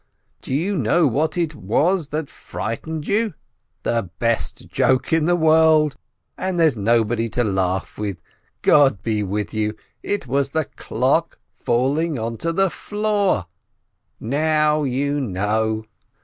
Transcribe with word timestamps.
Do 0.41 0.51
you 0.51 0.75
know 0.79 1.05
what 1.05 1.37
it 1.37 1.53
was 1.53 2.07
that 2.07 2.27
frightened 2.27 3.05
you? 3.05 3.35
The 3.83 4.09
best 4.17 4.67
joke 4.67 5.13
in 5.13 5.25
the 5.25 5.35
world, 5.35 5.95
and 6.39 6.59
there's 6.59 6.75
nobody 6.75 7.29
to 7.29 7.43
laugh 7.43 7.99
with! 7.99 8.19
God 8.63 9.03
be 9.03 9.21
with 9.21 9.53
you, 9.53 9.75
it 10.01 10.25
was 10.25 10.53
the 10.53 10.65
clock 10.65 11.37
falling 11.59 12.17
onto 12.17 12.51
the 12.51 12.71
floor— 12.71 13.45
now 14.19 14.81
you 14.81 15.19
know! 15.21 15.85